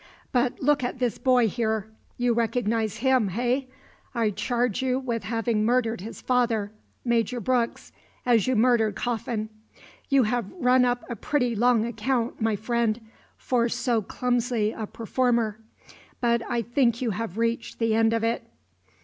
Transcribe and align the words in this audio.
But 0.31 0.59
look 0.63 0.83
at 0.83 0.97
this 0.97 1.19
boy, 1.19 1.47
here. 1.47 1.85
You 2.17 2.33
recognize 2.33 2.95
him, 2.97 3.27
hey? 3.27 3.67
I 4.15 4.31
charge 4.31 4.81
you 4.81 4.97
with 4.97 5.23
having 5.25 5.63
murdered 5.63 6.01
his 6.01 6.21
father, 6.21 6.71
Major 7.05 7.39
Brooks, 7.39 7.91
as 8.25 8.47
you 8.47 8.55
murdered 8.55 8.95
Coffin. 8.95 9.49
You 10.09 10.23
have 10.23 10.51
run 10.53 10.85
up 10.85 11.03
a 11.07 11.15
pretty 11.15 11.55
long 11.55 11.85
account, 11.85 12.41
my 12.41 12.55
friend, 12.55 12.99
for 13.37 13.69
so 13.69 14.01
clumsy 14.01 14.71
a 14.71 14.87
performer; 14.87 15.59
but 16.19 16.41
I 16.49 16.63
think 16.63 16.99
you 17.03 17.11
have 17.11 17.37
reached 17.37 17.77
the 17.77 17.93
end 17.93 18.11
of 18.11 18.23
it." 18.23 18.43